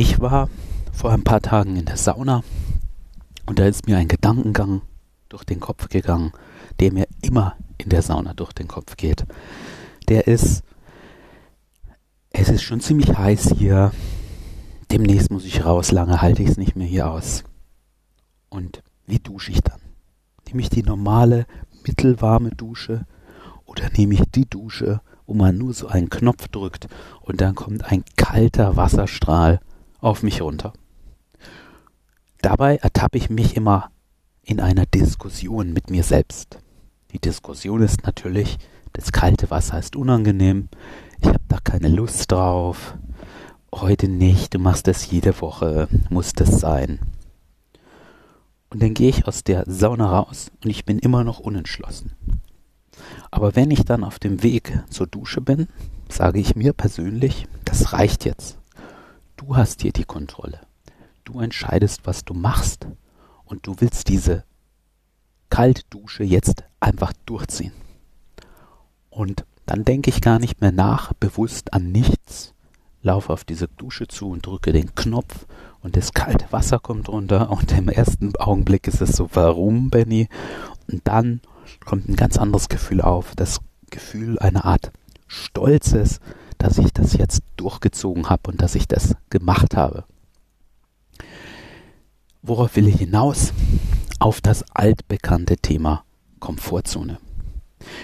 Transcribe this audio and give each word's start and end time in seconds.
Ich 0.00 0.20
war 0.20 0.48
vor 0.92 1.10
ein 1.10 1.24
paar 1.24 1.40
Tagen 1.40 1.74
in 1.74 1.84
der 1.84 1.96
Sauna 1.96 2.44
und 3.46 3.58
da 3.58 3.66
ist 3.66 3.88
mir 3.88 3.96
ein 3.96 4.06
Gedankengang 4.06 4.82
durch 5.28 5.42
den 5.42 5.58
Kopf 5.58 5.88
gegangen, 5.88 6.30
der 6.78 6.92
mir 6.92 7.08
immer 7.20 7.56
in 7.78 7.88
der 7.88 8.02
Sauna 8.02 8.32
durch 8.32 8.52
den 8.52 8.68
Kopf 8.68 8.96
geht. 8.96 9.24
Der 10.06 10.28
ist, 10.28 10.62
es 12.30 12.48
ist 12.48 12.62
schon 12.62 12.78
ziemlich 12.78 13.18
heiß 13.18 13.54
hier. 13.58 13.90
Demnächst 14.92 15.32
muss 15.32 15.44
ich 15.44 15.64
raus, 15.64 15.90
lange 15.90 16.22
halte 16.22 16.44
ich 16.44 16.50
es 16.50 16.58
nicht 16.58 16.76
mehr 16.76 16.86
hier 16.86 17.10
aus. 17.10 17.42
Und 18.50 18.84
wie 19.04 19.18
dusche 19.18 19.50
ich 19.50 19.62
dann? 19.62 19.80
Nehme 20.46 20.60
ich 20.60 20.70
die 20.70 20.84
normale, 20.84 21.44
mittelwarme 21.84 22.50
Dusche 22.50 23.04
oder 23.64 23.90
nehme 23.96 24.14
ich 24.14 24.22
die 24.32 24.48
Dusche, 24.48 25.00
wo 25.26 25.34
man 25.34 25.58
nur 25.58 25.74
so 25.74 25.88
einen 25.88 26.08
Knopf 26.08 26.46
drückt 26.46 26.86
und 27.20 27.40
dann 27.40 27.56
kommt 27.56 27.84
ein 27.90 28.04
kalter 28.14 28.76
Wasserstrahl 28.76 29.58
auf 30.00 30.22
mich 30.22 30.42
runter? 30.42 30.72
Dabei 32.40 32.76
ertappe 32.76 33.18
ich 33.18 33.30
mich 33.30 33.56
immer 33.56 33.90
in 34.42 34.60
einer 34.60 34.86
Diskussion 34.86 35.72
mit 35.72 35.90
mir 35.90 36.02
selbst. 36.02 36.58
Die 37.12 37.18
Diskussion 37.18 37.82
ist 37.82 38.04
natürlich, 38.04 38.58
das 38.92 39.12
kalte 39.12 39.50
Wasser 39.50 39.78
ist 39.78 39.96
unangenehm, 39.96 40.68
ich 41.20 41.28
habe 41.28 41.40
da 41.48 41.58
keine 41.58 41.88
Lust 41.88 42.30
drauf, 42.30 42.96
heute 43.74 44.08
nicht, 44.08 44.54
du 44.54 44.58
machst 44.58 44.86
das 44.86 45.10
jede 45.10 45.40
Woche, 45.40 45.88
muss 46.10 46.32
das 46.32 46.60
sein. 46.60 47.00
Und 48.70 48.82
dann 48.82 48.94
gehe 48.94 49.08
ich 49.08 49.26
aus 49.26 49.44
der 49.44 49.64
Sauna 49.66 50.18
raus 50.18 50.50
und 50.62 50.70
ich 50.70 50.84
bin 50.84 50.98
immer 50.98 51.24
noch 51.24 51.40
unentschlossen. 51.40 52.12
Aber 53.30 53.56
wenn 53.56 53.70
ich 53.70 53.84
dann 53.84 54.04
auf 54.04 54.18
dem 54.18 54.42
Weg 54.42 54.82
zur 54.90 55.06
Dusche 55.06 55.40
bin, 55.40 55.68
sage 56.08 56.40
ich 56.40 56.56
mir 56.56 56.72
persönlich, 56.72 57.46
das 57.64 57.92
reicht 57.92 58.24
jetzt. 58.24 58.58
Du 59.38 59.56
hast 59.56 59.82
hier 59.82 59.92
die 59.92 60.04
Kontrolle. 60.04 60.60
Du 61.24 61.38
entscheidest, 61.38 62.00
was 62.04 62.24
du 62.24 62.34
machst 62.34 62.88
und 63.44 63.66
du 63.68 63.76
willst 63.78 64.08
diese 64.08 64.44
Kaltdusche 65.48 66.24
jetzt 66.24 66.64
einfach 66.80 67.12
durchziehen. 67.24 67.72
Und 69.10 69.44
dann 69.64 69.84
denke 69.84 70.10
ich 70.10 70.20
gar 70.20 70.40
nicht 70.40 70.60
mehr 70.60 70.72
nach, 70.72 71.12
bewusst 71.14 71.72
an 71.72 71.92
nichts, 71.92 72.52
laufe 73.00 73.32
auf 73.32 73.44
diese 73.44 73.68
Dusche 73.68 74.08
zu 74.08 74.28
und 74.28 74.44
drücke 74.44 74.72
den 74.72 74.96
Knopf 74.96 75.46
und 75.82 75.96
das 75.96 76.12
kalte 76.12 76.50
Wasser 76.50 76.80
kommt 76.80 77.08
runter 77.08 77.50
und 77.50 77.70
im 77.70 77.88
ersten 77.88 78.34
Augenblick 78.36 78.88
ist 78.88 79.00
es 79.00 79.12
so, 79.12 79.30
warum, 79.34 79.88
Benny? 79.88 80.28
Und 80.90 81.06
dann 81.06 81.40
kommt 81.84 82.08
ein 82.08 82.16
ganz 82.16 82.38
anderes 82.38 82.68
Gefühl 82.68 83.00
auf, 83.00 83.36
das 83.36 83.60
Gefühl 83.90 84.38
einer 84.40 84.64
Art 84.64 84.90
Stolzes, 85.28 86.18
dass 86.58 86.78
ich 86.78 86.92
das 86.92 87.14
jetzt 87.14 87.42
durchgezogen 87.56 88.28
habe 88.28 88.50
und 88.50 88.60
dass 88.60 88.74
ich 88.74 88.86
das 88.86 89.14
gemacht 89.30 89.76
habe. 89.76 90.04
Worauf 92.42 92.76
will 92.76 92.88
ich 92.88 92.96
hinaus? 92.96 93.52
Auf 94.20 94.40
das 94.40 94.64
altbekannte 94.74 95.56
Thema 95.56 96.04
Komfortzone. 96.40 97.18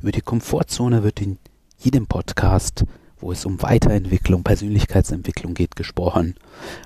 Über 0.00 0.12
die 0.12 0.20
Komfortzone 0.20 1.02
wird 1.02 1.20
in 1.20 1.38
jedem 1.78 2.06
Podcast, 2.06 2.84
wo 3.18 3.32
es 3.32 3.44
um 3.44 3.62
Weiterentwicklung, 3.62 4.44
Persönlichkeitsentwicklung 4.44 5.54
geht, 5.54 5.74
gesprochen. 5.74 6.36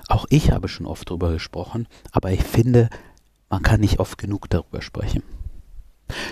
Auch 0.07 0.25
ich 0.29 0.51
habe 0.51 0.67
schon 0.67 0.85
oft 0.85 1.09
darüber 1.09 1.31
gesprochen, 1.33 1.87
aber 2.11 2.31
ich 2.31 2.43
finde, 2.43 2.89
man 3.49 3.63
kann 3.63 3.81
nicht 3.81 3.99
oft 3.99 4.17
genug 4.17 4.49
darüber 4.49 4.81
sprechen. 4.81 5.23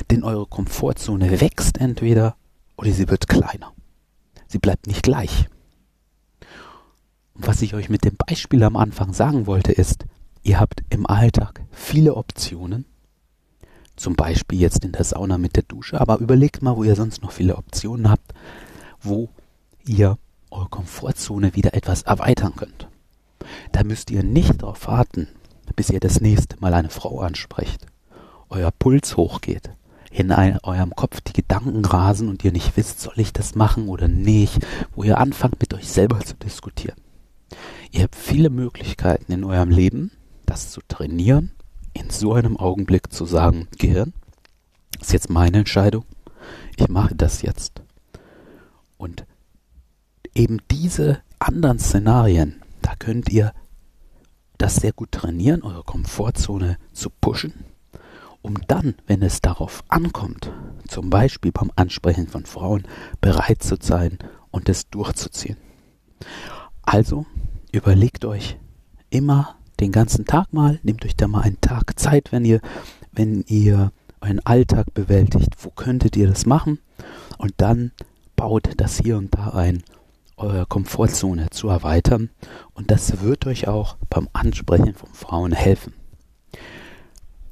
Denn 0.10 0.24
eure 0.24 0.46
Komfortzone 0.46 1.42
wächst 1.42 1.80
entweder 1.80 2.36
oder 2.78 2.92
sie 2.92 3.10
wird 3.10 3.28
kleiner. 3.28 3.74
Sie 4.50 4.58
bleibt 4.58 4.88
nicht 4.88 5.04
gleich. 5.04 5.48
Und 7.36 7.48
was 7.48 7.62
ich 7.62 7.76
euch 7.76 7.88
mit 7.88 8.04
dem 8.04 8.18
Beispiel 8.18 8.64
am 8.64 8.76
Anfang 8.76 9.14
sagen 9.14 9.46
wollte, 9.46 9.72
ist, 9.72 10.06
ihr 10.42 10.60
habt 10.60 10.84
im 10.90 11.06
Alltag 11.06 11.62
viele 11.72 12.16
Optionen, 12.16 12.86
zum 13.96 14.16
Beispiel 14.16 14.60
jetzt 14.60 14.84
in 14.84 14.92
der 14.92 15.04
Sauna 15.04 15.38
mit 15.38 15.56
der 15.56 15.64
Dusche, 15.64 16.02
aber 16.02 16.18
überlegt 16.18 16.64
mal, 16.64 16.76
wo 16.76 16.84
ihr 16.84 16.96
sonst 16.96 17.22
noch 17.22 17.32
viele 17.32 17.58
Optionen 17.58 18.10
habt, 18.10 18.34
wo 19.00 19.30
ihr 19.86 20.18
eure 20.50 20.70
Komfortzone 20.70 21.56
wieder 21.56 21.76
etwas 21.76 22.02
erweitern 22.02 22.56
könnt. 22.56 22.88
Da 23.72 23.84
müsst 23.84 24.10
ihr 24.10 24.24
nicht 24.24 24.64
darauf 24.64 24.88
warten, 24.88 25.28
bis 25.76 25.92
ihr 25.92 26.00
das 26.00 26.22
nächste 26.22 26.60
Mal 26.60 26.74
eine 26.74 26.90
Frau 26.90 27.20
ansprecht, 27.20 27.86
euer 28.50 28.72
Puls 28.72 29.16
hochgeht, 29.16 29.70
in 30.20 30.32
ein, 30.32 30.60
eurem 30.64 30.96
Kopf 30.96 31.22
die 31.22 31.34
Gedanken 31.34 31.86
rasen 31.86 32.28
und 32.30 32.44
ihr 32.44 32.52
nicht 32.52 32.76
wisst, 32.76 33.00
soll 33.00 33.18
ich 33.18 33.34
das 33.34 33.56
machen 33.56 33.88
oder 33.88 34.08
nicht, 34.08 34.66
wo 34.94 35.04
ihr 35.04 35.18
anfangt 35.18 35.60
mit 35.60 35.74
euch 35.74 35.88
selber 35.88 36.20
zu 36.20 36.36
diskutieren. 36.36 36.98
Ihr 37.92 38.04
habt 38.04 38.16
viele 38.16 38.50
Möglichkeiten 38.50 39.32
in 39.32 39.44
eurem 39.44 39.70
Leben, 39.70 40.12
das 40.46 40.72
zu 40.72 40.82
trainieren, 40.88 41.52
in 41.94 42.10
so 42.10 42.34
einem 42.34 42.58
Augenblick 42.58 43.12
zu 43.12 43.26
sagen, 43.26 43.68
Gehirn, 43.78 44.14
ist 45.00 45.14
jetzt 45.14 45.30
meine 45.30 45.60
Entscheidung, 45.60 46.06
ich 46.76 46.88
mache 46.90 47.16
das 47.16 47.42
jetzt. 47.42 47.82
Und 48.98 49.26
eben 50.36 50.60
diese 50.70 51.22
anderen 51.40 51.80
Szenarien, 51.80 52.62
da 52.82 52.96
könnt 52.96 53.30
ihr 53.30 53.54
das 54.58 54.76
sehr 54.76 54.92
gut 54.92 55.12
trainieren, 55.12 55.64
eure 55.64 55.84
Komfortzone 55.84 56.78
zu 56.92 57.10
pushen, 57.10 57.54
um 58.42 58.56
dann, 58.68 58.96
wenn 59.08 59.22
es 59.22 59.42
darauf 59.42 59.84
ankommt, 59.90 60.52
zum 60.88 61.10
Beispiel 61.10 61.52
beim 61.52 61.72
Ansprechen 61.76 62.28
von 62.28 62.46
Frauen, 62.46 62.84
bereit 63.22 63.64
zu 63.64 63.76
sein 63.80 64.18
und 64.52 64.70
es 64.70 64.90
durchzuziehen. 64.90 65.58
Also 66.84 67.26
überlegt 67.72 68.26
euch 68.26 68.58
immer 69.10 69.56
den 69.80 69.92
ganzen 69.92 70.26
Tag 70.26 70.54
mal, 70.54 70.80
nehmt 70.84 71.06
euch 71.06 71.16
da 71.16 71.28
mal 71.28 71.42
einen 71.42 71.62
Tag 71.62 72.00
Zeit, 72.00 72.32
wenn 72.32 72.46
ihr, 72.46 72.62
wenn 73.12 73.44
ihr 73.48 73.92
euren 74.22 74.40
Alltag 74.46 74.94
bewältigt, 74.94 75.56
wo 75.60 75.70
könntet 75.70 76.18
ihr 76.18 76.28
das 76.28 76.46
machen? 76.46 76.80
Und 77.38 77.54
dann 77.58 77.92
baut 78.36 78.70
das 78.78 79.00
hier 79.00 79.18
und 79.18 79.34
da 79.36 79.50
ein, 79.50 79.84
eure 80.38 80.66
Komfortzone 80.66 81.50
zu 81.50 81.70
erweitern. 81.70 82.30
Und 82.74 82.92
das 82.92 83.22
wird 83.22 83.46
euch 83.46 83.68
auch 83.68 83.98
beim 84.10 84.28
Ansprechen 84.34 84.94
von 84.94 85.10
Frauen 85.14 85.52
helfen. 85.52 85.94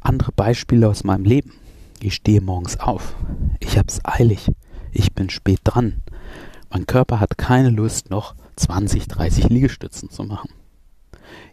Andere 0.07 0.31
Beispiele 0.31 0.87
aus 0.87 1.03
meinem 1.03 1.25
Leben. 1.25 1.51
Ich 1.99 2.15
stehe 2.15 2.39
morgens 2.39 2.79
auf. 2.79 3.17
Ich 3.59 3.77
hab's 3.77 3.99
eilig. 4.05 4.49
Ich 4.93 5.11
bin 5.11 5.29
spät 5.29 5.59
dran. 5.65 6.01
Mein 6.69 6.87
Körper 6.87 7.19
hat 7.19 7.37
keine 7.37 7.71
Lust, 7.71 8.09
noch 8.09 8.33
20, 8.55 9.09
30 9.09 9.49
Liegestützen 9.49 10.09
zu 10.09 10.23
machen. 10.23 10.49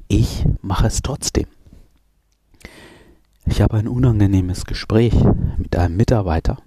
Ich 0.07 0.47
mache 0.63 0.87
es 0.87 1.03
trotzdem. 1.03 1.47
Ich 3.45 3.61
habe 3.61 3.77
ein 3.77 3.89
unangenehmes 3.89 4.67
Gespräch 4.67 5.15
mit 5.57 5.75
einem 5.75 5.97
Mitarbeiter. 5.97 6.59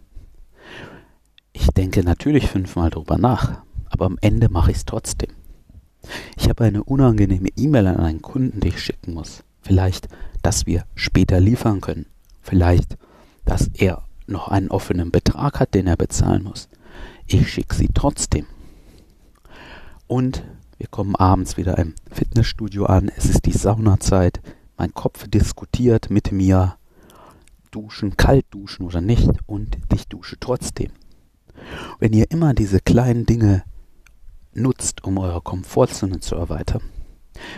Ich 1.53 1.67
denke 1.67 2.03
natürlich 2.03 2.49
fünfmal 2.49 2.89
drüber 2.89 3.17
nach, 3.17 3.61
aber 3.85 4.07
am 4.07 4.17
Ende 4.19 4.49
mache 4.49 4.71
ich 4.71 4.77
es 4.77 4.85
trotzdem. 4.85 5.31
Ich 6.35 6.49
habe 6.49 6.65
eine 6.65 6.83
unangenehme 6.83 7.47
E-Mail 7.55 7.87
an 7.87 8.01
einen 8.01 8.21
Kunden, 8.21 8.59
die 8.59 8.67
ich 8.67 8.81
schicken 8.81 9.13
muss. 9.13 9.45
Vielleicht, 9.67 10.07
dass 10.43 10.65
wir 10.65 10.85
später 10.95 11.41
liefern 11.41 11.81
können. 11.81 12.05
Vielleicht, 12.39 12.97
dass 13.43 13.67
er 13.73 14.03
noch 14.25 14.47
einen 14.47 14.69
offenen 14.69 15.11
Betrag 15.11 15.59
hat, 15.59 15.73
den 15.73 15.87
er 15.87 15.97
bezahlen 15.97 16.43
muss. 16.43 16.69
Ich 17.25 17.51
schicke 17.51 17.75
sie 17.75 17.89
trotzdem. 17.93 18.45
Und 20.07 20.45
wir 20.77 20.87
kommen 20.87 21.17
abends 21.17 21.57
wieder 21.57 21.77
im 21.77 21.95
Fitnessstudio 22.09 22.85
an. 22.85 23.11
Es 23.13 23.25
ist 23.25 23.45
die 23.45 23.51
Saunazeit. 23.51 24.39
Mein 24.77 24.93
Kopf 24.93 25.27
diskutiert 25.27 26.09
mit 26.09 26.31
mir. 26.31 26.77
Duschen, 27.69 28.15
kalt 28.15 28.45
duschen 28.51 28.85
oder 28.85 29.01
nicht. 29.01 29.29
Und 29.47 29.77
ich 29.93 30.07
dusche 30.07 30.37
trotzdem. 30.39 30.91
Wenn 31.99 32.13
ihr 32.13 32.31
immer 32.31 32.53
diese 32.53 32.79
kleinen 32.79 33.25
Dinge 33.25 33.63
nutzt, 34.53 35.03
um 35.03 35.17
eure 35.17 35.41
Komfortzone 35.41 36.21
zu 36.21 36.35
erweitern, 36.35 36.83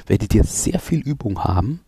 werdet 0.07 0.33
ihr 0.33 0.44
sehr 0.44 0.79
viel 0.79 1.01
Übung 1.01 1.44
haben 1.44 1.81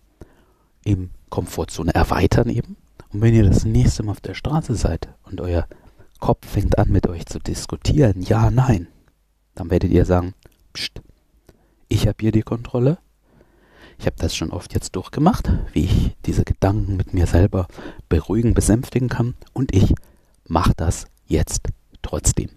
im 0.84 1.10
Komfortzone 1.30 1.94
erweitern 1.94 2.50
eben. 2.50 2.78
Und 3.10 3.22
wenn 3.22 3.34
ihr 3.34 3.44
das 3.44 3.66
nächste 3.66 4.04
Mal 4.04 4.12
auf 4.12 4.22
der 4.22 4.34
Straße 4.34 4.76
seid 4.76 5.10
und 5.24 5.42
euer 5.42 5.68
Kopf 6.20 6.48
fängt 6.48 6.78
an 6.78 6.90
mit 6.90 7.08
euch 7.08 7.26
zu 7.26 7.40
diskutieren, 7.40 8.22
ja, 8.22 8.52
nein, 8.52 8.88
dann 9.56 9.70
werdet 9.70 9.92
ihr 9.92 10.06
sagen, 10.06 10.34
pst, 10.74 11.02
ich 11.90 12.08
habe 12.08 12.18
hier 12.22 12.32
die 12.32 12.44
Kontrolle. 12.44 13.00
Ich 14.00 14.06
habe 14.06 14.16
das 14.18 14.36
schon 14.36 14.52
oft 14.52 14.74
jetzt 14.74 14.96
durchgemacht, 14.96 15.52
wie 15.74 15.84
ich 15.84 16.18
diese 16.26 16.44
Gedanken 16.44 16.96
mit 16.96 17.14
mir 17.14 17.28
selber 17.28 17.68
beruhigen, 18.10 18.54
besänftigen 18.54 19.10
kann. 19.10 19.36
Und 19.54 19.76
ich 19.76 19.94
mache 20.48 20.74
das 20.76 21.06
jetzt 21.28 21.68
trotzdem. 22.02 22.50